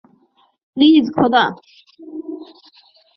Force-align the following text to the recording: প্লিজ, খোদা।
প্লিজ, 0.77 1.05
খোদা। 1.15 1.43